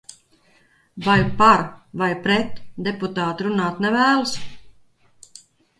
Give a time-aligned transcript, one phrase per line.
[1.07, 1.61] "Vai "par"
[2.03, 2.59] vai "pret"
[2.89, 4.37] deputāti runāt nevēlas?"